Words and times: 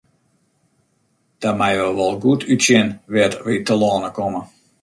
Dan 1.41 1.53
meie 1.59 1.79
we 1.83 1.91
wol 1.99 2.15
goed 2.23 2.41
útsjen 2.53 2.87
wêr't 3.11 3.35
we 3.45 3.53
telâne 3.67 4.09
komme. 4.17 4.41